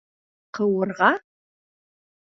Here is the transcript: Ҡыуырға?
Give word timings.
Ҡыуырға? 0.59 1.13